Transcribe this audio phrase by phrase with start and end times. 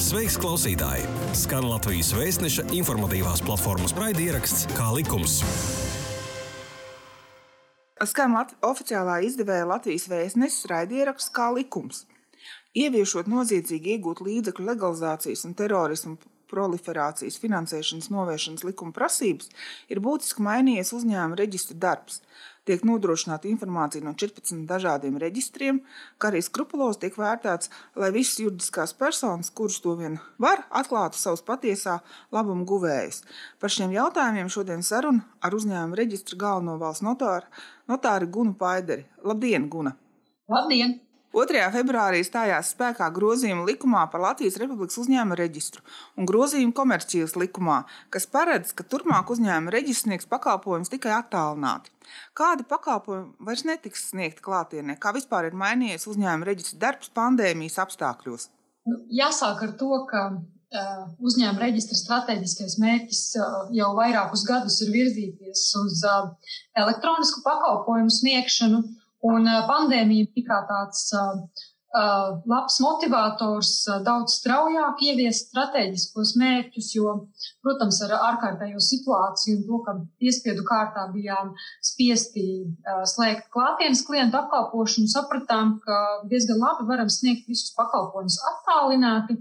[0.00, 1.02] Sveiks, klausītāji!
[1.36, 5.34] Skan Latvijas vēstneša informatīvās platformas raidieraksts Kā likums.
[8.08, 12.06] Skan Lat oficiālā izdevēja Latvijas vēstnesis raidieraksts Kā likums.
[12.72, 16.16] Ieviešot noziedzīgi iegūt līdzekļu legalizācijas un terorismu
[16.48, 19.52] proliferācijas finansēšanas novēršanas likuma prasības,
[19.92, 22.22] ir būtiski mainījies uzņēmuma reģistra darbs
[22.68, 25.80] tiek nodrošināta informācija no 14 dažādiem reģistriem,
[26.20, 31.44] kā arī skrupulos tiek vērtēts, lai visas juridiskās personas, kuras to vien var, atklātu savus
[31.46, 32.00] patiesā
[32.32, 33.22] labuma guvējus.
[33.60, 37.46] Par šiem jautājumiem šodien saruna ar uzņēmuma reģistra galveno valsts notāru,
[37.90, 39.06] notāri Gunu Paideri.
[39.24, 39.96] Labdien, Guna!
[40.50, 40.98] Labdien!
[41.30, 41.60] 2.
[41.70, 45.84] februārī stājās spēkā grozījuma likumā par Latvijas Republikas uzņēmuma reģistru
[46.18, 51.92] un grozījuma komercijas likumā, kas paredz, ka turpmāk uzņēmuma reģistrs sniegs pakalpojumus tikai attālināti.
[52.34, 54.98] Kādi pakalpojumi vairs netiks sniegti klātienē?
[54.98, 58.48] Kā vispār ir mainījies uzņēmuma reģistra darbs pandēmijas apstākļos?
[58.90, 60.24] Nu, jāsāk ar to, ka
[61.22, 63.22] uzņēmuma reģistra strateģiskais mērķis
[63.74, 66.02] jau vairākus gadus ir virzīties uz
[66.78, 68.82] elektronisku pakalpojumu sniegšanu
[69.26, 73.72] Un pandēmija bija tāds uh, labs motivators
[74.06, 77.12] daudz straujāk ieviest strateģiskos mērķus, jo,
[77.64, 81.52] protams, ar ārkārtējo situāciju un to, ka piespiedu kārtā bijām
[81.84, 89.36] spiesti uh, slēgt klātienes klientu apkalpošanu, sapratām, ka diezgan labi varam sniegt visus pakalpojumus attālināti,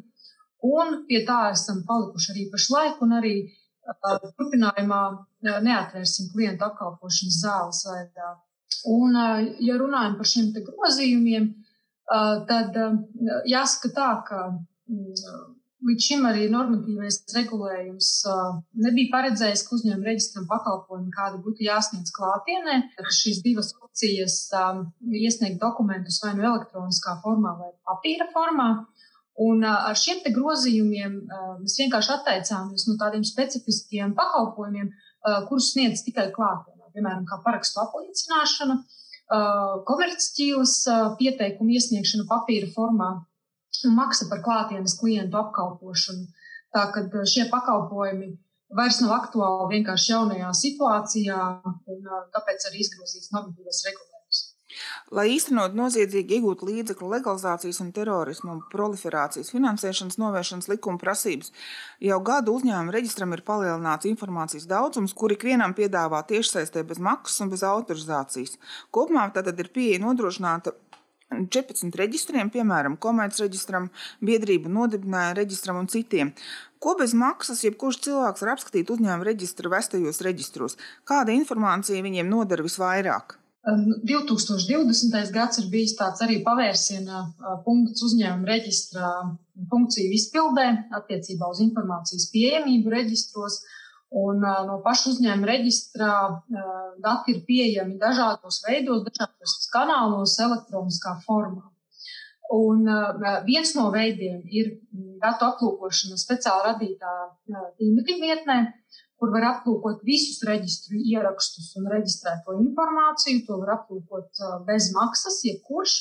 [0.66, 5.02] un pie tā esam palikuši arī pašlaik, un arī uh, turpinājumā
[5.47, 8.39] neatvērsim klientu apkalpošanas zāles vairāk.
[8.89, 9.16] Un,
[9.59, 11.50] ja runājam par šiem grozījumiem,
[12.50, 12.78] tad
[13.50, 14.44] jāsaka tā, ka
[15.88, 18.12] līdz šim arī normatīvais regulējums
[18.86, 22.80] nebija paredzējis, ka uzņēmuma reģistram pakalpojumi kādi būtu jāsniedz klātienē.
[23.20, 24.40] Šīs divas opcijas
[25.12, 28.72] iesniegt dokumentus vai nu elektroniskā formā vai papīra formā.
[29.40, 31.14] Un ar šiem grozījumiem
[31.62, 34.92] mēs vienkārši atteicāmies no tādiem specifiskiem pakalpojumiem,
[35.47, 38.75] kurus sniedz tikai klātienē piemēram, kā parakstu apliecināšana,
[39.88, 40.75] komercķīlas
[41.19, 43.09] pieteikuma iesniegšana papīra formā
[43.88, 46.28] un maksa par klātienes klientu apkalpošanu.
[46.75, 48.34] Tā kā šie pakalpojumi
[48.78, 54.09] vairs nav aktuāli vienkārši jaunajā situācijā, un tāpēc arī izgrozīts normatīvais regulējums.
[55.09, 61.50] Lai īstenot noziedzīgi iegūt līdzekļu legalizācijas un terorismu un proliferācijas finansēšanas novēršanas likuma prasības,
[62.06, 67.50] jau gadu uzņēmuma reģistram ir palielināts informācijas daudzums, kur ikvienam piedāvā tiešsaistē bez maksas un
[67.56, 68.59] bez autorizācijas.
[68.94, 70.75] Kopumā tad ir pieeja nodrošināta
[71.30, 73.90] 14 reģistriem, piemēram, komercreģistram,
[74.26, 76.34] biedrību nodibināja reģistram un citiem.
[76.81, 80.78] Ko bez maksas jebkurš cilvēks var apskatīt uzņēmuma reģistra vestajos reģistros?
[81.09, 83.38] Kāda informācija viņiem nodara visvairāk?
[83.68, 85.31] 2020.
[85.36, 87.25] gads ir bijis tāds arī pavērsiena
[87.66, 89.09] punkts uzņēmuma reģistrā
[89.72, 93.59] funkciju izpildē attiecībā uz informācijas pieejamību reģistros.
[94.09, 96.14] Un no paša uzņēmuma reģistrā
[97.03, 101.68] dati ir pieejami dažādos veidos, dažādos kanālos, elektroniskā formā.
[102.56, 102.88] Un
[103.46, 104.72] viens no veidiem ir
[105.22, 107.12] datu aplūkošana speciāli radītā
[107.78, 108.58] tīmekļa vietnē,
[109.19, 113.44] kur var aplūkot visus reģistru ierakstus un reģistrēto informāciju.
[113.47, 115.97] To var aplūkot bez maksas, jebkurš.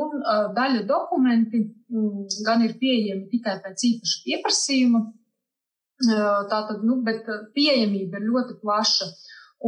[0.00, 0.20] Un
[0.56, 1.64] daļa dokumenti
[2.46, 5.00] gan ir pieejami tikai pēc īpaša pieprasījuma,
[6.52, 7.26] tātad, nu, bet
[7.56, 9.10] pieejamība ir ļoti plaša.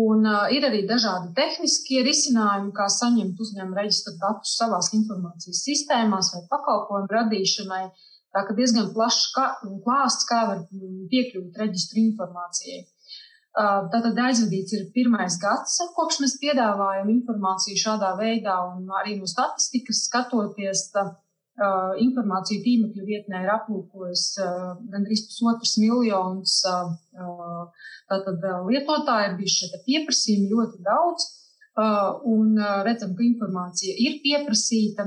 [0.01, 6.29] Un uh, ir arī dažādi tehniskie risinājumi, kā saņemt uzņēmuma reģistra datus savās informācijas sistēmās
[6.37, 7.81] vai pakalpojumu radīšanai.
[7.89, 10.65] Uh, Tā ka diezgan plašs klāsts, kā var
[11.13, 12.85] piekļūt reģistru informācijai.
[13.51, 20.05] Tātad aizvadīts ir pirmais gads, kopš mēs piedāvājam informāciju šādā veidā, un arī no statistikas
[20.07, 21.03] skatoties, tā,
[21.59, 26.95] uh, informāciju tīmekļa vietnē ir aplūkojis uh, gandrīz pusotrs miljonus uh,
[28.13, 31.29] tātad, lietotāji, ir bijuši šie pieprasījumi ļoti daudz,
[32.29, 35.07] un redzam, ka informācija ir pieprasīta.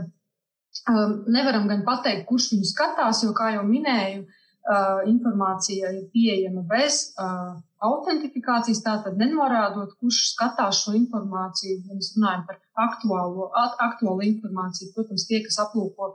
[0.83, 6.63] Um, nevaram gan pateikt, kurš viņu skatās, jo, kā jau minēju, uh, informācija ir pieejama
[6.67, 7.53] bez uh,
[7.87, 11.77] autentifikācijas, tātad nenorādot, kurš skatās šo informāciju.
[11.87, 13.47] Ja mēs runājam par aktuālo,
[13.87, 16.09] aktuālo informāciju, protams, tie, kas aplūko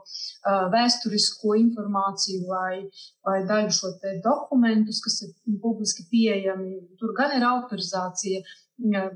[0.73, 2.85] vēsturisko informāciju vai,
[3.25, 3.93] vai daļu šo
[4.25, 5.33] dokumentus, kas ir
[5.63, 8.41] publiski pieejami, tur gan ir autorizācija,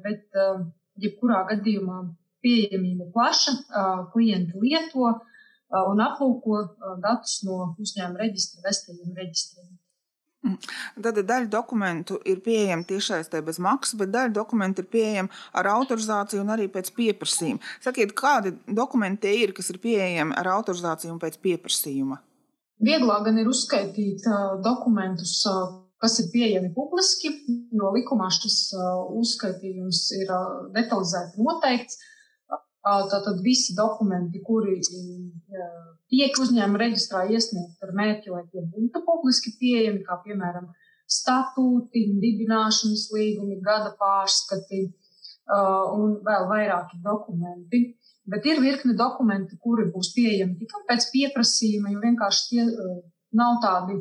[0.05, 0.41] bet
[1.01, 2.03] jebkurā gadījumā
[2.43, 3.55] pieejamība plaša,
[4.13, 5.13] klienti lieto
[5.89, 6.59] un aplūko
[7.03, 9.71] datus no uzņēmuma reģistra vestajiem reģistriem.
[10.43, 10.57] Mm.
[10.99, 16.43] Tad daļa dokumentu ir pieejama tiešsaistē bez maksas, bet daļa dokumentu ir pieejama ar autorizāciju
[16.43, 17.63] un arī pēc pieprasījuma.
[17.83, 22.19] Sakiet, kādi dokumenti ir, kas ir pieejami ar autorizāciju un pēc pieprasījuma?
[22.83, 24.27] Vieglāk gan ir uzskaitīt
[24.65, 25.37] dokumentus,
[26.03, 27.31] kas ir pieejami publiski,
[27.71, 28.73] jo likumā šis
[29.21, 30.33] uzskaitījums ir
[30.75, 32.01] detalizēti noteikts.
[32.83, 34.79] Tātad visi dokumenti, kuri
[36.11, 40.67] tiek uzņēmuma reģistrā iesniegti ar mērķi, lai tie būtu publiski pieejami, kā piemēram
[41.07, 44.81] statūti, dibināšanas līgumi, gada pārskati
[45.95, 47.85] un vēl vairāki dokumenti.
[48.27, 52.67] Bet ir virkne dokumenti, kuri būs pieejami tikai pēc pieprasījuma, jo vienkārši tie
[53.39, 53.97] nav tādi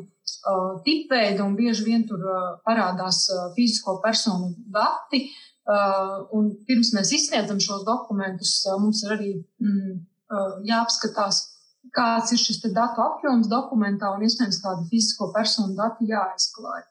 [0.85, 2.23] tipveidi un bieži vien tur
[2.67, 3.25] parādās
[3.55, 5.25] fizisko personu dati,
[5.65, 9.29] un pirms mēs izsniedzam šos dokumentus, uh, mums ir arī
[9.63, 9.93] mm,
[10.27, 11.43] uh, jāapskatās,
[11.95, 16.83] kāds ir šis datu apjoms dokumentā un iespējams kāda fizisko personu dati jāizklāj.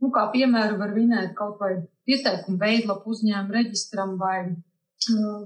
[0.00, 1.76] Nu, kā piemēru var minēt kaut vai
[2.08, 4.38] pieteikumu veidlapu uzņēmumu reģistram vai,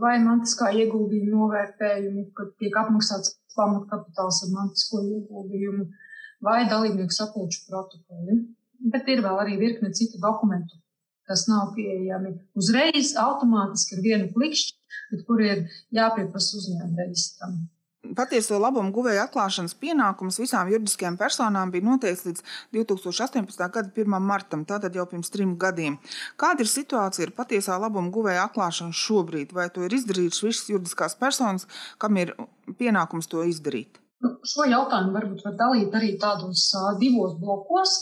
[0.02, 5.86] vai mantiskā ieguldījuma novērtējumu, kad tiek apmaksāts pamatkapitāls ar mantisko ieguldījumu
[6.46, 8.40] vai dalībnieku sapulču protokoli.
[8.92, 10.78] Bet ir vēl arī virkne citu dokumentu,
[11.28, 14.78] kas nav pieejami uzreiz, automātiski ar vienu klikšķi,
[15.12, 17.58] bet kur ir jāpieprasa uzņēmuma reģistram.
[18.16, 22.42] Patieso labumu guvēju atklāšanas pienākums visām juridiskajām personām bija noteikts līdz
[22.76, 23.58] 2018.
[23.74, 24.18] gada 1.
[24.22, 25.98] martam, tātad jau pirms trim gadiem.
[26.40, 29.52] Kāda ir situācija ar patiesā labumu guvēju atklāšanu šobrīd?
[29.56, 31.66] Vai to ir izdarījušas visas juridiskās personas,
[31.98, 32.36] kam ir
[32.78, 33.98] pienākums to izdarīt?
[34.22, 36.70] Nu, šo jautājumu varbūt var dalīt arī tādos
[37.02, 37.98] divos blokos.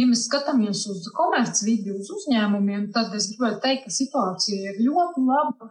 [0.00, 5.24] Ja mēs skatāmies uz komercvidi, uz uzņēmumiem, tad es gribētu teikt, ka situācija ir ļoti
[5.26, 5.68] laba,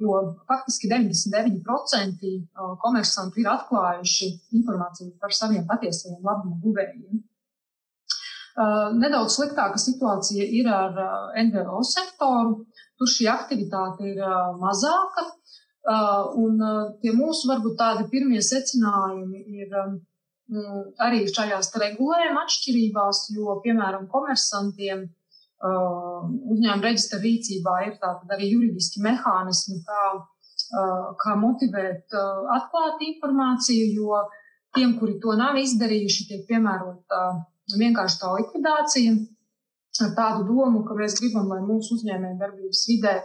[0.00, 2.30] jo faktiski 99%
[2.80, 4.30] komersantu ir atklājuši
[4.60, 7.20] informāciju par saviem patiesajiem labuma guvējiem.
[9.02, 10.96] Nedaudz sliktāka situācija ir ar
[11.48, 12.64] NVO sektoru.
[13.00, 14.20] Tur šī aktivitāte ir
[14.60, 15.24] mazāka,
[16.38, 16.60] un
[17.02, 19.78] tie mūsu varbūt tādi pirmie secinājumi ir
[21.02, 26.20] arī šajās regulējuma atšķirībās, jo, piemēram, komersantiem uh,
[26.54, 33.90] uzņēmuma reģistra rīcībā ir tātad arī juridiski mehānismi, kā, uh, kā motivēt uh, atklāt informāciju,
[33.96, 34.22] jo
[34.76, 37.22] tiem, kuri to nav izdarījuši, tiek piemērota
[37.78, 39.14] vienkārši tā likvidācija.
[40.02, 43.18] Ar tādu domu, ka mēs gribam, lai mūsu uzņēmēja darbības vidē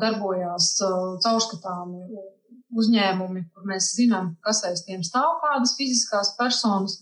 [0.00, 0.70] darbojās
[1.24, 2.22] caurskatāmi
[2.76, 6.98] uzņēmumi, kur mēs zinām, kas aiz tiem stāv, kādas fiziskās personas.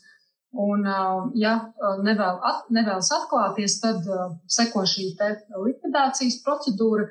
[0.57, 0.87] Un,
[1.37, 1.55] ja
[2.07, 4.07] nevēl at, nevēlas atklāties, tad
[4.49, 5.11] seko šī
[5.67, 7.09] likvidācijas procedūra.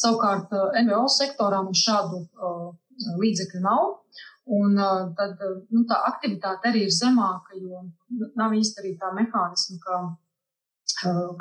[0.00, 0.54] Savukārt
[0.86, 2.22] NVO sektorā mums šādu
[3.20, 3.98] līdzekļu nav.
[4.50, 4.78] Un
[5.18, 7.84] tad nu, tā aktivitāte arī ir zemāka, jo
[8.38, 9.98] nav īsti arī tā mehānisma, kā,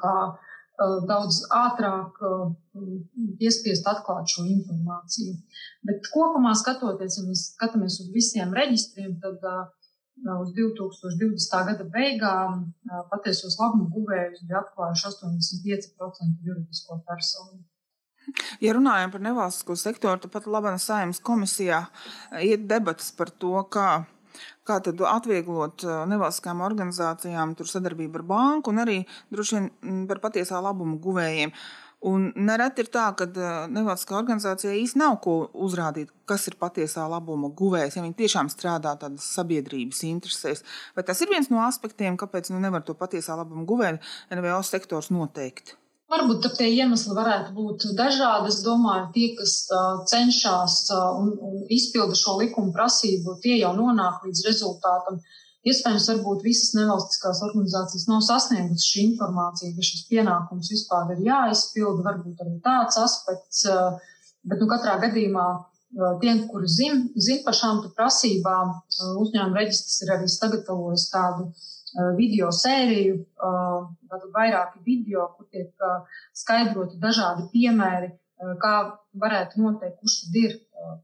[0.02, 0.16] kā
[1.10, 2.20] daudz ātrāk
[3.40, 5.36] piespiest atklāt šo informāciju.
[5.88, 9.44] Bet kopumā skatoties, ja mēs skatāmies uz visiem reģistriem, tad
[10.40, 11.58] uz 2020.
[11.72, 12.64] gada beigām
[13.12, 17.64] patiesos labumu guvējus bija atklājuši 85% juridisko personu.
[18.62, 21.86] Ja runājam par nevalstisko sektoru, tad pat Labanas saimnes komisijā
[22.46, 24.04] iet debatas par to, kā
[24.68, 28.98] kā tad atvieglot nevalstiskām organizācijām sadarbību ar banku un arī
[29.34, 31.54] droši vien par patiesā labuma guvējiem.
[32.10, 33.26] Un nereti ir tā, ka
[33.68, 35.34] nevalstiskā organizācija īstenībā nav ko
[35.68, 40.64] uzrādīt, kas ir patiesā labuma guvējs, ja viņi tiešām strādā tādas sabiedrības interesēs.
[40.96, 44.00] Vai tas ir viens no aspektiem, kāpēc nu nevar to patiesā labuma guvēju
[44.32, 45.76] NVO sektors noteikt?
[46.10, 48.50] Varbūt tie iemesli varētu būt dažādi.
[48.50, 49.54] Es domāju, tie, kas
[50.10, 55.20] cenšas un, un izpilda šo likuma prasību, tie jau nonāk līdz rezultātam.
[55.70, 62.06] Iespējams, varbūt visas nevalstiskās organizācijas nav sasniegušas šī informācija, ka šis pienākums vispār ir jāizpilda.
[62.08, 63.68] Varbūt arī tāds aspekts,
[64.50, 65.48] bet nu, katrā gadījumā
[66.24, 68.80] tiem, kuri zina zin par šām prasībām,
[69.26, 71.68] uzņēmuma reģistrs ir arī sagatavojis tādu uh,
[72.18, 73.78] video sēriju, eh,
[74.10, 78.74] tātad vairāki video, kur tiek eh, skaidroti dažādi piemēri, kā
[79.20, 80.54] varētu noteikt, kurš tad ir,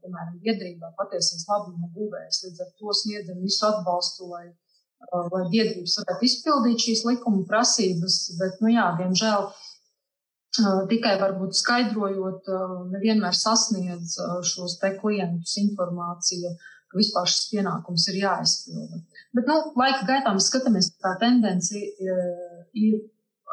[0.00, 2.38] piemēram, biedrībā patiesais labuma guvējs.
[2.46, 4.46] Līdz ar to sniedzam visu atbalstu, lai,
[5.12, 9.50] lai biedrības varētu izpildīt šīs likuma prasības, bet, nu jā, diemžēl
[10.88, 12.48] tikai varbūt skaidrojot,
[12.94, 14.16] nevienmēr sasniedz
[14.54, 19.02] šos te klientus informāciju, ka vispār šis pienākums ir jāizpilda.
[19.36, 22.98] Bet, nu, laika gaitā mēs skatāmies, ka tā tendence ir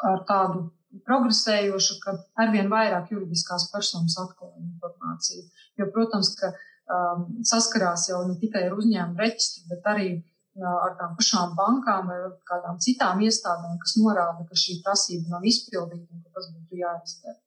[0.04, 0.68] ar tādu
[1.08, 5.48] progresējošu, ka arvien vairāk juridiskās personas atklāja informāciju.
[5.80, 10.94] Jo, protams, ka um, saskarās jau ne tikai ar uzņēmumu reģistru, bet arī uh, ar
[11.00, 12.20] tām pašām bankām vai
[12.50, 17.40] kādām citām iestādēm, kas norāda, ka šī prasība nav izpildīta un ka tas būtu jāizdara.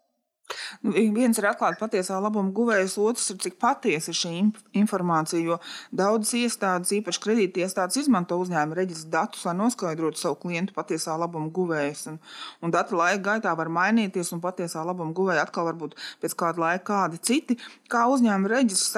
[0.84, 4.32] Nu, viens ir atklāt patiesā labuma guvējs, otrs ir cik patiesa ir šī
[4.78, 5.42] informācija.
[5.42, 5.56] Jo
[5.90, 12.04] daudzas iestādes, īpaši kredītiestādes, izmanto uzņēmuma reģistra datus, lai noskaidrotu savu klientu patiesā labuma guvējus.
[12.12, 12.20] Un,
[12.62, 16.62] un datu laika gaitā var mainīties, un patiesā labuma guvēja atkal var būt pēc kāda
[16.62, 17.58] laika kādi citi.
[17.90, 18.94] Kā uzņēmuma reģistrs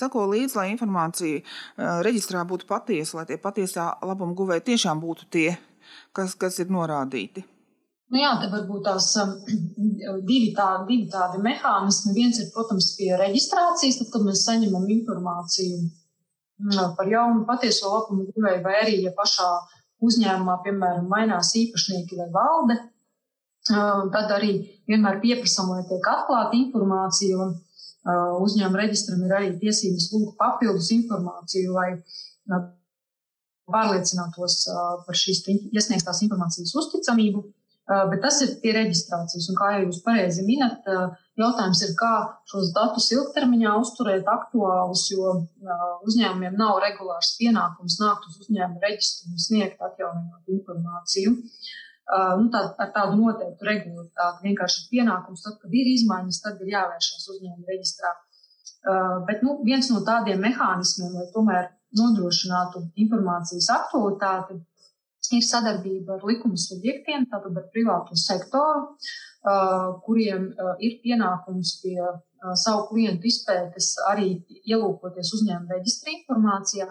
[0.00, 5.28] seko līdzi, lai informācija uh, reģistrā būtu patiesa, lai tie patiesā labuma guvēji tiešām būtu
[5.36, 5.48] tie,
[6.16, 7.44] kas, kas ir norādīti.
[8.08, 9.34] Nu jā, te varbūt tās um,
[10.30, 12.14] divi, tā, divi tādi mehānismi.
[12.16, 18.30] Viens ir, protams, pie reģistrācijas, tad, kad mēs saņemam informāciju mm, par jaunu patieso labumu
[18.32, 19.48] guvēju, vai arī, ja pašā
[20.08, 22.78] uzņēmumā, piemēram, mainās īpašnieki vai valde,
[23.74, 24.54] uh, tad arī
[24.88, 30.92] vienmēr pieprasām, lai tiek atklāta informācija, un uh, uzņēmuma reģistram ir arī tiesības lūgt papildus
[30.96, 32.68] informāciju, lai uh,
[33.68, 34.62] pārliecinātos
[35.04, 35.42] par šīs
[35.76, 37.42] iesniegtās informācijas uzticamību.
[37.88, 39.46] Bet tas ir pie reģistrācijas.
[39.48, 40.84] Un kā jau jūs pareizi minat,
[41.40, 42.12] jautājums ir, kā
[42.50, 45.32] šos datus ilgtermiņā uzturēt aktuālus, jo
[46.04, 51.32] uzņēmumiem nav regulārs pienākums nākt uz uzņēmuma reģistru un sniegt atjauninātu informāciju.
[52.42, 54.44] Nu, tā, ar tādu noteiktu regulāritāti.
[54.44, 58.14] Vienkārši ir pienākums, tad, kad ir izmaiņas, tad ir jāvēršas uzņēmuma reģistrā.
[59.28, 64.60] Bet nu, viens no tādiem mehānismiem, lai tomēr nodrošinātu informācijas aktualitāti,
[65.36, 68.86] ir sadarbība ar likuma subjektiem, tātad ar privāto sektoru,
[70.06, 70.48] kuriem
[70.84, 71.98] ir pienākums pie
[72.54, 74.30] savu klientu izpētes arī
[74.62, 76.88] ielūkoties uzņēmuma reģistra informācijā.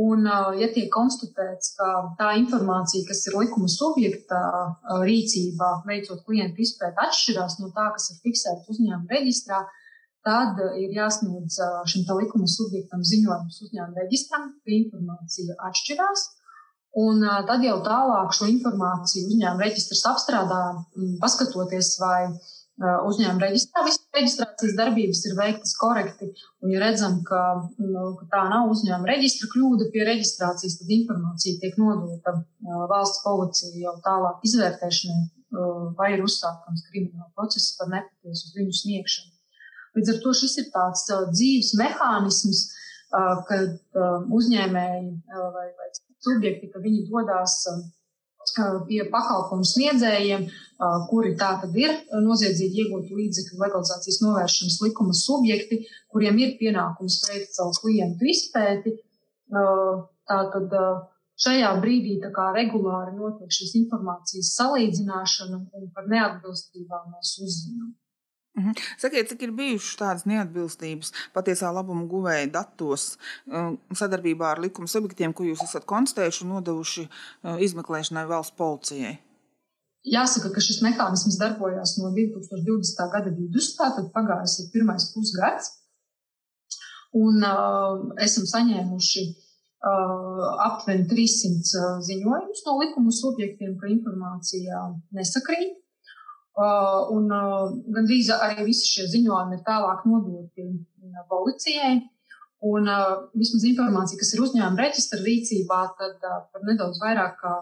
[0.00, 0.22] Un,
[0.56, 1.88] ja tiek konstatēts, ka
[2.18, 4.38] tā informācija, kas ir likuma subjekta
[5.02, 9.64] rīcībā, veicot klientu izpēti, atšķirās no tā, kas ir fiksēta uzņēmuma reģistrā,
[10.26, 11.58] tad ir jāsniedz
[11.90, 16.26] šim likuma subjektam ziņojums uzņēmuma reģistram, ka informācija atšķirās.
[16.98, 20.62] Un tad jau tālāk šo informāciju uzņēmuma reģistrs apstrādā,
[21.22, 22.24] paskatoties, vai
[22.80, 26.30] uzņēmuma reģistrā visas reģistrācijas darbības ir veiktas korekti.
[26.64, 27.40] Un, ja redzam, ka,
[27.78, 32.38] nu, ka tā nav uzņēmuma reģistra kļūda pie reģistrācijas, tad informācija tiek nodota
[32.90, 35.22] valsts policija jau tālāk izvērtēšanai,
[35.98, 39.34] vai ir uzsākams krimināla process par nepatiesu uz viņu sniegšanu.
[39.98, 42.68] Līdz ar to šis ir tāds dzīves mehānisms,
[43.50, 43.76] kad
[44.40, 45.88] uzņēmēji vai, vai
[46.24, 47.56] subjekti, ka viņi dodas
[48.88, 50.46] pie pakalpojumu sniedzējiem,
[51.10, 51.92] kuri tā tad ir
[52.24, 58.96] noziedzīgi iegūtu līdzekļu legalizācijas novēršanas likuma subjekti, kuriem ir pienākums veikt savu klientu izpēti.
[60.30, 60.74] Tātad
[61.40, 62.18] šajā brīdī
[62.56, 67.92] regulāri notiek šīs informācijas salīdzināšana un par neatbilstībām mēs uzzinām.
[68.60, 68.76] Mhm.
[69.00, 73.14] Sakiet, cik ir bijušas tādas neatbilstības patiesā labuma guvēja datos
[73.48, 79.16] um, sadarbībā ar likuma subjektiem, ko jūs esat konstatējuši un nodevuši uh, izmeklēšanai valsts policijai?
[80.08, 83.02] Jāsaka, ka šis mehānisms darbojās no 2020.
[83.12, 85.74] gada vidus, tātad pagājis ir pirmais pusgads,
[87.16, 94.86] un uh, esam saņēmuši uh, aptuveni 300 uh, ziņojumus no likuma subjektiem, ka informācija
[95.16, 95.76] nesakrīt.
[96.60, 101.94] Uh, un uh, gandrīz arī visi šie ziņojumi ir tālāk nodoti uh, policijai.
[102.68, 102.84] Un
[103.40, 107.52] vismaz informācija, kas ir uzņēmuma reģistra rīcībā, tad par nedaudz vairāk kā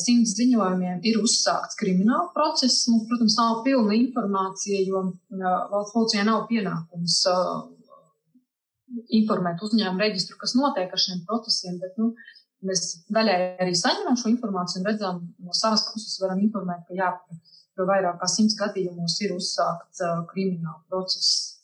[0.00, 2.86] simts ziņojumiem ir uzsākts krimināla process.
[2.88, 7.18] Mums, protams, nav pilna informācija, jo valsts policijai nav pienākums
[9.20, 11.76] informēt uzņēmumu reģistru, kas notiek ar šiem procesiem.
[11.84, 12.14] Bet, nu,
[12.64, 17.12] mēs daļai arī saņemam šo informāciju un redzam, no savas puses varam informēt, ka jā,
[17.78, 21.58] jo vairāk kā simts gadījumos ir uzsākts krimināla process.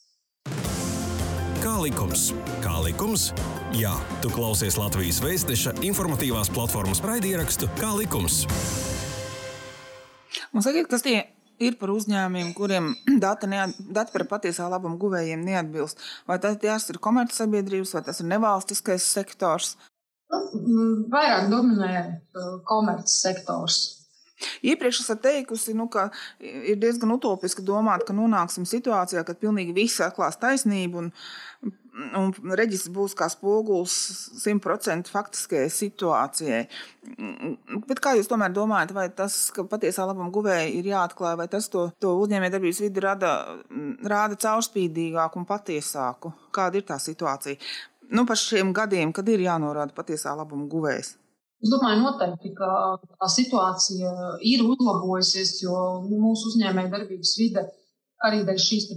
[1.59, 2.29] Kā likums?
[2.63, 3.29] Kā likums?
[3.75, 3.91] Jā,
[4.23, 8.45] tu klausies Latvijas Vēstneša informatīvās platformas raidierakstu Kā likums.
[10.55, 11.17] Un sakiet, kas tie
[11.59, 12.93] ir par uzņēmumiem, kuriem
[13.25, 16.01] dati, neat, dati par patiesā labuma guvējiem neatbilst?
[16.29, 19.75] Vai tas ir komercsabiedrības, vai tas ir nevalstiskais sektors?
[20.29, 21.93] Nu, vairāk dominē
[22.69, 23.98] komerces sektors.
[24.63, 30.03] Iepriekš esat teikusi, nu, ka ir diezgan utopiski domāt, ka nonāksim situācijā, kad pilnīgi visi
[30.05, 31.11] atklās taisnību un,
[32.19, 33.95] un reģistrs būs kā spogulis
[34.43, 36.61] simtprocentīgi faktiskajai situācijai.
[37.89, 41.69] Bet kā jūs tomēr domājat, vai tas, ka patiesā labuma guvēja ir jāatklāj, vai tas
[41.71, 43.35] to, to uzņēmējdarbības vidi rada,
[44.13, 46.33] rāda caurspīdīgāku un patiesāku?
[46.55, 47.59] Kāda ir tā situācija?
[48.09, 51.13] Nu, par šiem gadiem, kad ir jānorāda patiesā labuma guvējs.
[51.59, 52.69] Es domāju, noteikti, ka
[53.03, 54.11] tā situācija
[54.47, 55.75] ir uzlabojusies, jo
[56.05, 57.65] nu, mūsu uzņēmēja darbības vide
[58.23, 58.91] arī dēļ šīs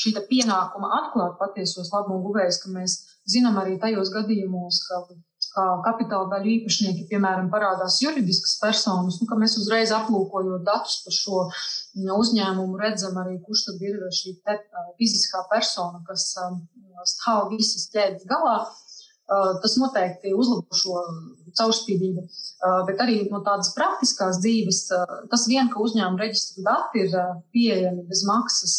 [0.00, 2.96] šī pienākuma atklāt patiesos labumu guvējus, ka mēs
[3.28, 5.02] zinām arī tajos gadījumos, ka
[5.56, 11.16] kā kapitāla daļu īpašnieki, piemēram, parādās juridiskas personas, nu, ka mēs uzreiz aplūkojot datus par
[11.16, 14.58] šo mm, uzņēmumu, redzam arī, kurš tad ir šī te,
[15.00, 16.28] fiziskā persona, kas
[17.12, 18.58] stāv visas ķēdes galā.
[19.26, 21.00] Tas noteikti uzlabo šo
[21.58, 22.22] caurspīdību,
[22.86, 24.84] bet arī no tādas praktiskās dzīves,
[25.32, 27.16] tas vien, ka uzņēmuma reģistra dati ir
[27.56, 28.76] pieejami bez maksas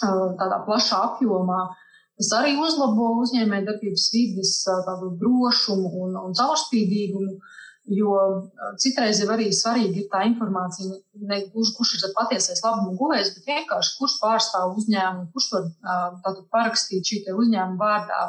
[0.00, 1.60] tādā plašā apjomā,
[2.18, 7.36] Tas arī uzlabo uzņēmējdarbības vidas tādu drošumu un, un caurspīdīgumu,
[7.88, 8.14] jo
[8.80, 10.98] citreiz jau arī svarīgi ir tā informācija,
[11.30, 17.08] ne kurš, kurš ir patiesais labuma guvējs, bet vienkārši kurš pārstāv uzņēmumu, kurš var parakstīt
[17.08, 18.22] šī uzņēmuma vārdā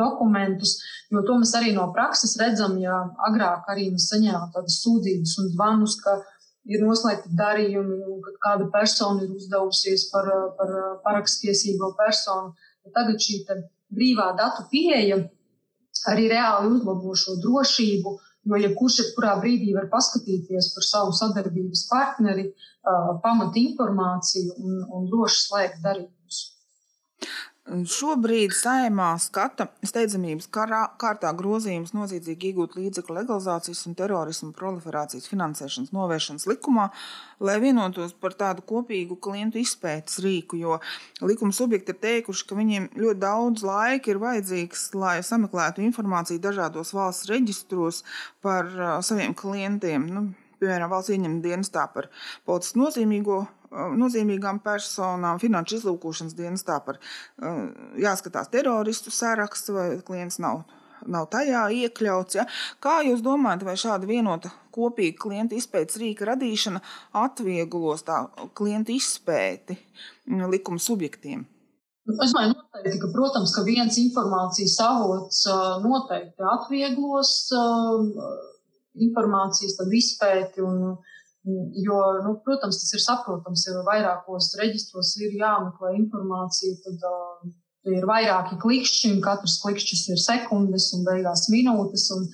[0.00, 0.76] dokumentus,
[1.12, 5.50] jo to mēs arī no prakses redzam, ja agrāk arī mēs saņēmām tādas sūdzības un
[5.54, 6.18] zvanus, ka
[6.68, 10.74] ir noslēgti darījumi, kad kāda persona ir uzdevusies par, par
[11.04, 12.54] parakstiesīgo personu.
[12.92, 13.40] Tagad šī
[13.94, 15.22] brīvā datu pieeja
[16.10, 18.14] arī reāli uzlabo šo drošību,
[18.44, 22.50] jo jebkurš ja jebkurā brīdī var paskatīties par savu sadarbības partneri,
[23.24, 26.12] pamat informāciju un, un droši slēgt darījumus.
[27.64, 36.44] Šobrīd saimā skata steidzamības kārtā grozījums noziedzīgi iegūt līdzekļu legalizācijas un terorismu proliferācijas finansēšanas novēršanas
[36.50, 36.90] likumā,
[37.40, 40.76] lai vienotos par tādu kopīgu klientu izpētes rīku, jo
[41.24, 46.92] likuma subjekti ir teikuši, ka viņiem ļoti daudz laika ir vajadzīgs, lai sameklētu informāciju dažādos
[46.92, 48.04] valsts reģistros
[48.44, 50.04] par uh, saviem klientiem.
[50.12, 50.28] Nu,
[50.60, 52.12] piemēram, valsts ieņem dienestā par
[52.44, 57.00] politiski nozīmīgo nozīmīgām personām, finanšu izlūkošanas dienestā par
[58.00, 60.64] jāskatās teroristu sarakstu, vai klients nav,
[61.06, 62.38] nav tajā iekļauts.
[62.38, 62.46] Ja?
[62.82, 66.82] Kā jūs domājat, vai šāda vienota kopīga klienta izpētes rīka radīšana
[67.24, 68.24] atvieglos tā
[68.56, 69.78] klienta izpēti
[70.50, 71.44] likuma subjektiem?
[72.04, 75.38] Es domāju, noteikti, ka, protams, ka viens informācijas avots
[75.80, 77.30] noteikti atvieglos
[79.04, 81.13] informācijas izpēti un uh,
[81.44, 87.50] Jo, nu, protams, tas ir saprotams, jo vairākos reģistros ir jāmeklē informācija, tad uh,
[87.92, 92.06] ir vairāki klikšķi, un katrs klikšķis ir sekundes un beigās minūtes.
[92.16, 92.24] Un,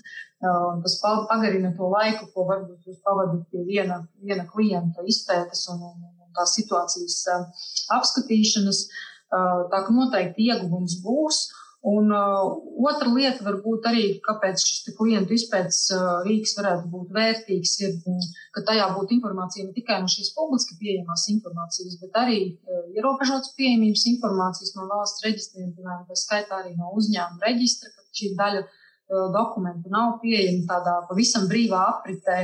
[0.47, 5.83] uh, tas pagarina to laiku, ko varbūt jūs pavadat pie viena, viena klienta izpētes un,
[5.91, 7.67] un, un tās situācijas uh,
[7.99, 8.85] apskatīšanas.
[9.31, 11.49] Uh, tā ka noteikti ieguvums būs.
[11.83, 17.73] Un uh, otra lieta, varbūt arī, kāpēc šis klientu izpētes uh, rīks varētu būt vērtīgs,
[17.81, 22.43] ir, mm, ka tajā būtu informācija ne tikai no šīs publiski pieejamās informācijas, bet arī
[22.53, 28.05] uh, ierobežotas pieejamības informācijas no valsts reģistriem, piemēram, tā skaitā arī no uzņēmuma reģistra, ka
[28.13, 32.43] šī daļa uh, dokumentu nav pieejama tādā pavisam brīvā apritē.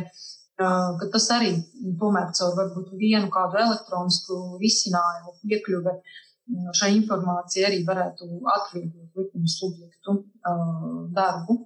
[0.57, 1.53] Uh, tas arī
[2.01, 6.15] tomēr caur varbūt vienu kādu elektronisku risinājumu piekļuve uh,
[6.79, 11.59] šai informācijai arī varētu atvieglot likuma subjektu uh, darbu.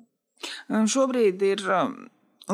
[0.89, 1.67] Šobrīd ir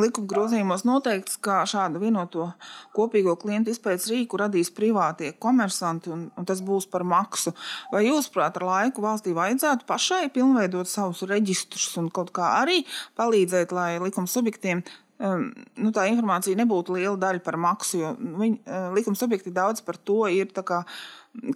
[0.01, 2.49] likuma grozījumos noteikts, ka šādu vienoto
[2.97, 7.55] kopīgo klientu izpētes rīku radīs privātie komersanti, un, un tas būs par maksu.
[7.93, 12.83] Vai jūs, prāt, ar laiku valstī vajadzētu pašai pilnveidot savus reģistrus un kaut kā arī
[13.19, 15.49] palīdzēt, lai likuma subjektiem um,
[15.81, 18.13] nu, tā informācija nebūtu liela daļa par maksu, jo
[18.43, 18.61] viņi,
[18.97, 20.51] likuma subjekti daudz par to ir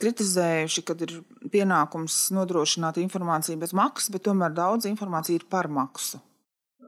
[0.00, 1.14] kritizējuši, ka ir
[1.52, 6.20] pienākums nodrošināt informāciju bez maksas, bet tomēr daudz informācija ir par maksu.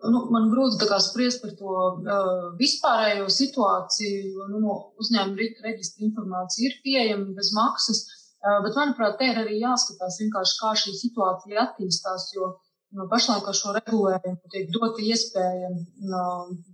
[0.03, 6.81] Nu, man grūti spriest par to uh, vispārējo situāciju, nu, no uzņēmuma reģistra informācija ir
[6.83, 8.03] pieejama bez maksas.
[8.43, 12.33] Uh, bet, manuprāt, te ir arī jāskatās, kā šī situācija attīstās.
[12.35, 12.57] Jo
[12.99, 15.71] nu, pašlaik ar šo regulējumu tiek dota iespēja
[16.11, 16.25] no,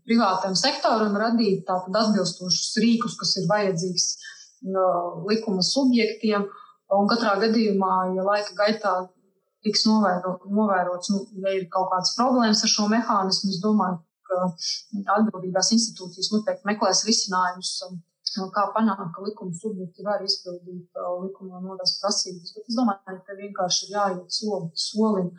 [0.08, 4.32] privātam sektoram radīt tātad atbilstošus rīkus, kas ir vajadzīgs uh,
[5.28, 6.48] likuma subjektiem.
[6.96, 8.92] Un katrā gadījumā, ja laika gaitā
[9.66, 14.44] tiks novēro, novērots, nu, ja ir kaut kādas problēmas ar šo mehānismu, es domāju, ka
[15.18, 17.72] atbildīgās institūcijas noteikti meklēs risinājumus,
[18.54, 22.54] kā panākt, ka likuma subjekti var izpildīt likumā nodās prasības.
[22.56, 25.32] Bet es domāju, ka vienkārši ir jāiet soli pa solim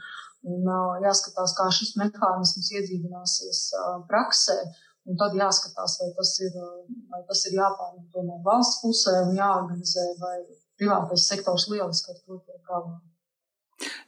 [0.49, 0.69] un
[1.05, 3.63] jāskatās, kā šis mehānisms iedzīvināsies
[4.09, 4.59] praksē.
[5.09, 6.55] Un tad jāskatās, vai tas ir,
[7.09, 10.35] vai tas ir jāpārņem no valsts pusē un jāorganizē, vai
[10.77, 12.99] privātais sektors lieliski ar to tiek galā.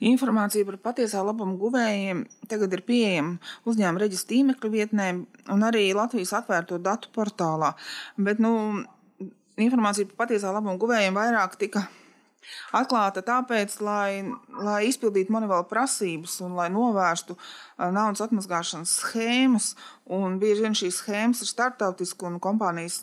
[0.04, 5.08] Informācija par patiesā labuma guvējiem tagad ir pieejama uzņēmuma reģistra tīmekļa vietnē
[5.54, 7.72] un arī Latvijas atvērto datu portālā.
[8.20, 8.52] Bet nu,
[9.62, 11.86] informācija par patiesā labuma guvējiem vairāk tika
[12.76, 14.24] Atklāta tāpēc, lai,
[14.66, 17.36] lai izpildītu monētas prasības un lai novērstu
[17.78, 19.72] naudas atmazgāšanas schēmas.
[20.12, 23.02] Un bieži vien šīs schēmas ir starptautiskas un kompānijas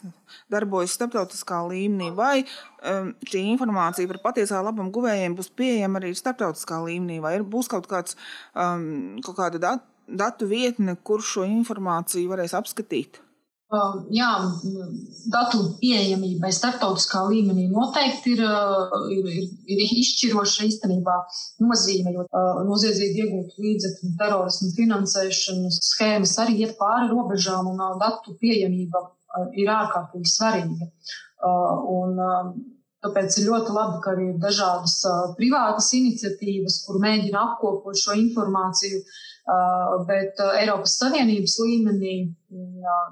[0.52, 2.10] darbojas starptautiskā līmenī.
[2.16, 7.70] Vai um, šī informācija par patiesā labuma guvējiem būs pieejama arī starptautiskā līmenī, vai būs
[7.72, 8.18] kaut, kāds,
[8.58, 13.22] um, kaut kāda datu, datu vietne, kur šo informāciju varēs apskatīt?
[13.68, 14.28] Um, jā,
[15.28, 21.16] datu pieejamībai starptautiskā līmenī noteikti ir, uh, ir, ir, ir izšķiroša īstenībā
[21.66, 27.92] nozīme, jo uh, noziedzīgi iegūt līdzekļu terorismu finansēšanas schēmas arī iet pāri robežām, un uh,
[28.00, 29.04] datu pieejamība
[29.60, 30.88] ir ārkārtīgi svarīga.
[31.44, 32.52] Un, um,
[32.98, 34.96] Tāpēc ir ļoti labi, ka ir dažādas
[35.38, 39.04] privātas iniciatīvas, kur mēģina apkopot šo informāciju,
[40.08, 42.16] bet Eiropas Savienības līmenī,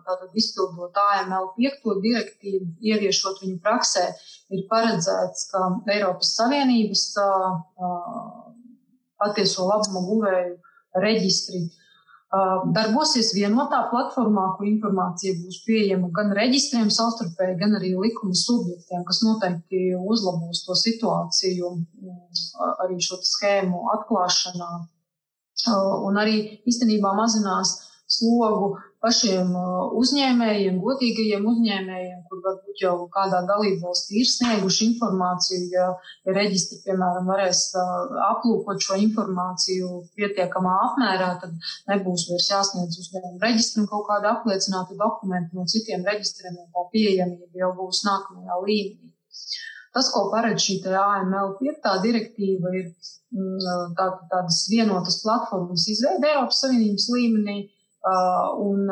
[0.04, 1.96] tātad izpildot AML 5.
[2.04, 4.04] direktīvu, ieviešot viņu praksē,
[4.52, 7.08] ir paredzēts, ka Eiropas Savienības
[9.16, 10.54] patieso labumu guvēju
[11.00, 11.64] reģistri
[12.74, 19.22] darbosies vienotā platformā, kur informācija būs pieejama gan reģistriem savstarpēji, gan arī likuma subjektiem, kas
[19.24, 21.70] noteikti uzlabos to situāciju
[22.84, 24.70] arī šo schēmu atklāšanā.
[26.06, 26.38] Un arī
[26.68, 29.50] īstenībā mazinās slogu pašiem
[30.00, 35.86] uzņēmējiem, godīgajiem uzņēmējiem, kur varbūt jau kādā dalībvalstī ir snieguši informāciju, ja,
[36.38, 37.62] reģistri, piemēram, varēs
[38.28, 41.54] aplūkot šo informāciju pietiekamā apmērā, tad
[41.90, 47.64] nebūs vairs jāsniedz uzņēmumu registram kaut kāda apliecināta dokumenta no citiem reģistriem, un tā pieejamība
[47.64, 49.14] jau būs nākamajā līmenī.
[49.96, 51.86] Tas, ko paredz šī AML 5.
[52.04, 52.90] direktīva, ir
[53.32, 57.62] mm, tā, tādas vienotas platformas izveide Eiropas Savienības līmenī,
[58.06, 58.86] un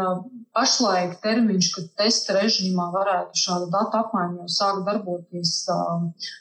[0.55, 5.53] pašlaik termiņš, kad testa režīmā varētu šādu datu apmaiņu jau sākt darboties,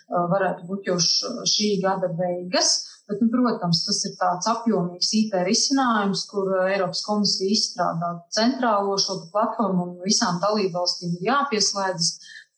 [0.09, 2.89] varētu būt jau šī gada beigas.
[3.03, 9.17] Bet, nu, protams, tas ir tāds apjomīgs IT risinājums, kur Eiropas komisija izstrādā centrālo šo
[9.33, 12.13] platformu un visām dalībvalstīm ir jāpieslēdzas.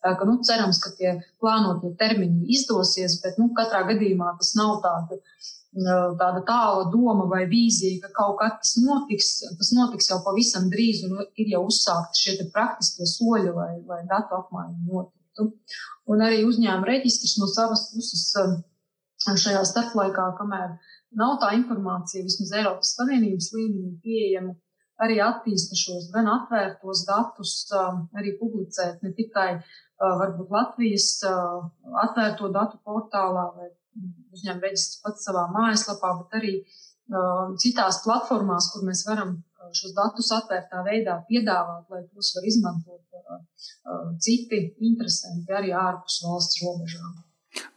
[0.05, 4.75] Tā ka, nu, cerams, ka tie plānotie termiņi izdosies, bet nu, katrā gadījumā tas nav
[4.83, 10.69] tāds tāda tāla doma vai vīzija, ka kaut kas tas notiks, tas notiks jau pavisam
[10.71, 15.49] drīz un ir jau uzsākti šie praktiskie soļi, lai, lai datu apmaiņa notiktu.
[16.07, 18.29] Un arī uzņēmuma reģistrs no savas puses
[19.25, 20.77] šajā starplaikā, kamēr
[21.19, 24.55] nav tā informācija vismaz Eiropas Savienības līmenī pieejama,
[25.03, 27.57] arī attīsta šos gan atvērtos datus,
[28.15, 29.57] arī publicēt ne tikai
[30.01, 31.09] varbūt Latvijas
[32.03, 33.69] atvērto datu portālā vai
[34.35, 36.55] uzņēmuma reģistrs pats savā mājaslapā, bet arī
[37.61, 39.37] citās platformās, kur mēs varam
[39.75, 43.05] šos datus atvērtā veidā piedāvāt, lai tos var izmantot
[44.21, 47.15] citi interesanti arī ārpus valsts robežām.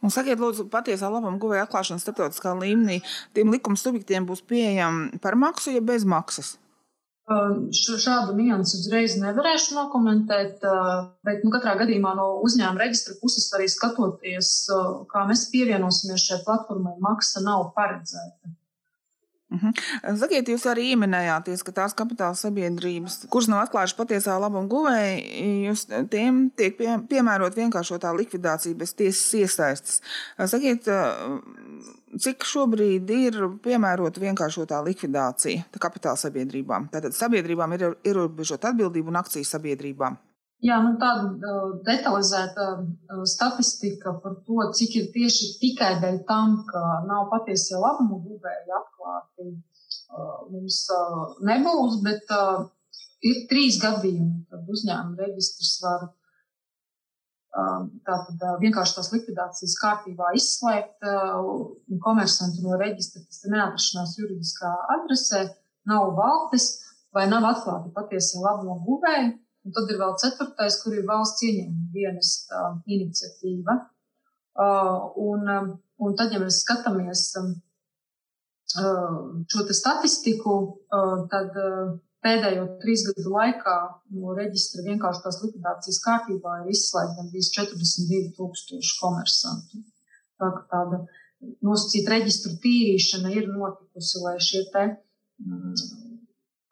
[0.03, 2.99] Un sakiet, lūdzu, patiesā labuma guvēja atklāšana starptautiskā līmenī
[3.35, 6.57] tiem likuma subjektiem būs pieejama par maksu, ja bez maksas?
[7.29, 10.63] Šādu niansu uzreiz nevarēšu nokomentēt,
[11.25, 14.53] bet nu, katrā gadījumā no uzņēmuma reģistra puses arī skatoties,
[15.11, 18.55] kā mēs pievienosimies šai platformai, maksa nav paredzēta.
[19.49, 20.17] Uh mhm.
[20.21, 25.73] Sakiet, jūs arī minējāties, ka tās kapitāla sabiedrības, kuras nav atklājušas patiesā labuma guvēja,
[26.11, 29.99] tiem tiek pie, piemērot vienkāršotā likvidācija bez tiesas iesaistas.
[30.53, 30.85] Sakiet,
[32.21, 36.91] cik šobrīd ir piemērota vienkāršotā likvidācija kapitāla sabiedrībām?
[36.93, 40.21] Tātad sabiedrībām ir ierobežota atbildība un akcijas sabiedrībām.
[40.59, 41.51] Jā, nu tāda
[41.87, 42.65] detalizēta
[43.31, 48.65] statistika par to, cik ir tieši tikai dēļ tam, ka nav patiesie labumu guvēji
[48.99, 49.55] atklāti,
[50.13, 52.67] uh, mums uh, nebūs, bet uh,
[53.25, 61.09] ir trīs gadījumi, kad uzņēmuma reģistrs var uh, tātad vienkārši tās likvidācijas kārtībā izslēgt
[62.05, 65.47] komersantu no reģistra, kas ir neatrašanās juridiskā adresē,
[65.89, 66.71] nav valdes
[67.15, 71.89] vai nav atklāti patiesie labumu guvēji Un tad ir vēl ceturtais, kur ir valsts ieņēmuma
[71.93, 72.29] dienas
[72.95, 73.75] iniciatīva.
[74.59, 75.67] Un, um,
[76.05, 77.51] un tad, ja mēs skatāmies um,
[78.75, 80.55] šo statistiku,
[80.93, 83.75] uh, tad uh, pēdējo trīs gadu laikā
[84.19, 89.83] no reģistra vienkāršās likvidācijas kārtībā ir izslēgta gandrīz 42 tūkstoši komersantu.
[90.39, 91.01] Tā kā tāda
[91.65, 95.75] nosacīta reģistru tīrīšana ir notikusi, lai šie te mm,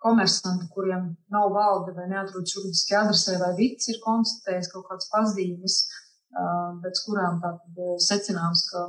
[0.03, 5.79] komersanti, kuriem nav valde vai neatrodas juridiski adresē, vai vits ir konstatējis kaut kādas pazīmes,
[6.83, 7.39] pēc kurām
[8.03, 8.85] secināms, ka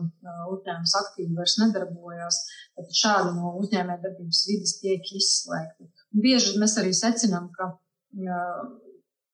[0.53, 2.41] uzņēmums aktīvi vairs nedarbojas,
[2.77, 5.89] tad šādi no uzņēmē darbības vidas tiek izslēgti.
[6.15, 7.71] Un bieži mēs arī secinām, ka,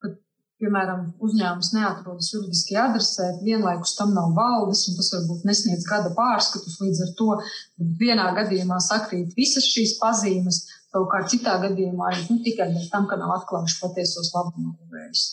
[0.03, 0.13] ka
[0.63, 6.79] piemēram, uzņēmums neatrodas juridiskajā adresē, vienlaikus tam nav valdes, un tas varbūt nesniedz gada pārskatus.
[6.83, 7.31] Līdz ar to
[8.01, 13.81] vienā gadījumā sakrīt visas šīs pazīmes, savukārt citā gadījumā nu, tikai tam, ka nav atklājuši
[13.83, 15.25] patiesos labumuvējus.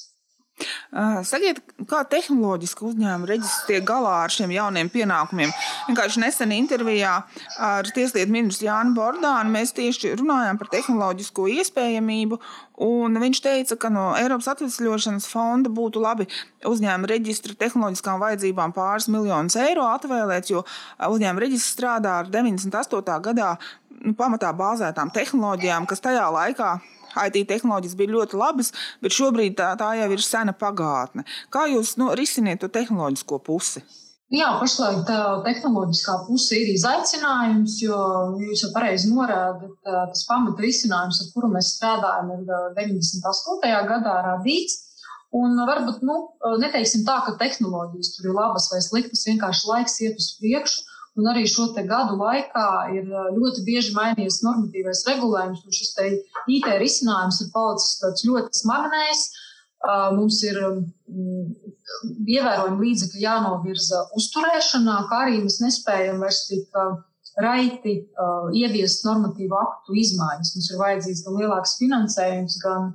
[1.27, 5.53] Sakiet, kā tehnoloģiski uzņēmumi reģistrē tiek galā ar šiem jauniem pienākumiem?
[5.87, 7.13] Vienkārši nesen intervijā
[7.63, 12.41] ar Tieslietu ministru Jānu Bordānu mēs tieši runājām par tehnoloģisko iespējamību.
[13.21, 16.25] Viņš teica, ka no Eiropas atvesļošanas fonda būtu labi
[16.67, 20.65] uzņēmuma reģistra tehnoloģiskām vajadzībām pāris miljonus eiro atvēlēts, jo
[20.97, 23.19] uzņēmuma reģistrs strādā ar 98.
[23.27, 23.51] gadā
[24.01, 26.73] nu, pamatā bāzētām tehnoloģijām, kas tajā laikā
[27.15, 28.71] IT tehnoloģijas bija ļoti labas,
[29.03, 31.25] bet šobrīd tā, tā jau ir sena pagātne.
[31.53, 33.83] Kā jūs nu, risiniet to tehnoloģisko pusi?
[34.31, 37.97] Jā, pašlaik tā tehnoloģiskā puse ir izaicinājums, jo
[38.39, 43.73] jūs jau pareizi norādat, tas pamata risinājums, ar kuru mēs strādājam, ir 98.
[43.89, 44.77] gadā radīts.
[45.35, 46.15] Un varbūt nu,
[46.59, 50.87] neteiksim tā, ka tehnoloģijas tur ir labas vai sliktas, vienkārši laiks iet uz priekšu.
[51.19, 55.91] Un arī šo gadu laikā ir ļoti bieži mainījies normatīvais regulējums, un šis
[56.55, 59.25] IT risinājums ir palicis ļoti smagnējs.
[60.15, 60.59] Mums ir
[62.31, 66.79] ievērojami līdzekļi jānovirza uzturēšanā, kā arī mēs nespējam vairs tik
[67.41, 67.95] raiti
[68.61, 70.53] ieviest normatīvu aktu izmaiņas.
[70.55, 72.93] Mums ir vajadzīgs gan lielāks finansējums, gan,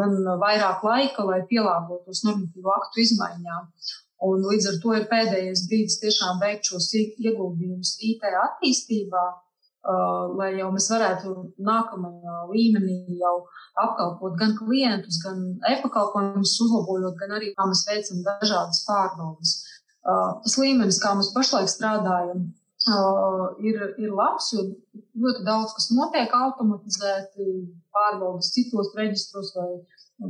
[0.00, 3.72] gan vairāk laika, lai pielāgotos normatīvu aktu izmaiņām.
[4.26, 10.50] Un līdz ar to ir pēdējais brīdis tiešām veikt šos ieguldījumus IT attīstībā, uh, lai
[10.56, 11.34] jau mēs varētu
[11.68, 13.36] nākamajā līmenī jau
[13.78, 19.54] apkalpot gan klientus, gan e-pakalpojumus uzlabojot, gan arī kā mēs veicam dažādas pārbaudas.
[20.02, 22.48] Uh, tas līmenis, kā mēs pašlaik strādājam,
[22.90, 24.66] uh, ir, ir labs, jo
[25.22, 27.46] ļoti daudz kas notiek automatizēti,
[27.94, 29.70] pārbaudas citos reģistros vai,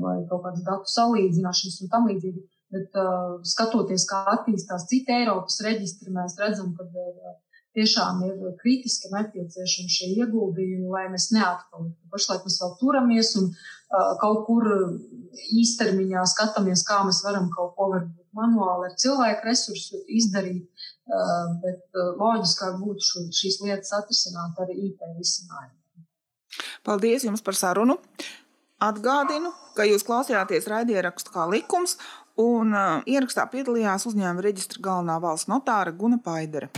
[0.05, 2.44] vai kaut kādas datu salīdzināšanas un tam līdzīgi.
[2.74, 7.37] Bet uh, skatoties, kā attīstās citi Eiropas reģistri, mēs redzam, ka uh,
[7.78, 12.11] tiešām ir kritiski nepieciešami šie ieguldījumi, lai mēs neatpaliktu.
[12.12, 14.68] Pašlaik mēs vēl turamies un uh, kaut kur
[15.62, 20.66] īstermiņā skatāmies, kā mēs varam kaut ko varbūt manuāli ar cilvēku resursu izdarīt,
[21.09, 26.04] uh, bet uh, loģiskāk būtu šo, šīs lietas atrisināt ar IT risinājumiem.
[26.85, 27.98] Paldies jums par sarunu!
[28.78, 31.96] Atgādinu, ka jūs klausījāties raidierakstu kā likums,
[32.38, 36.70] un uh, ierakstā piedalījās uzņēmuma reģistra galvenā valsts notāra Guna Paidere.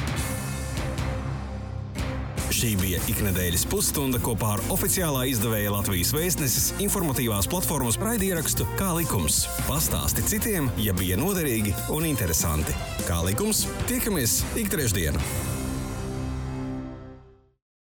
[2.51, 9.45] Šī bija iknedēļas pusstunda kopā ar oficiālā izdevēja Latvijas vēstneses informatīvās platformas raidierakstu Kā likums.
[9.69, 12.75] Pastāsti citiem, ja bija noderīgi un interesanti.
[13.07, 15.60] Kā likums, tiekamies ik trešdienu!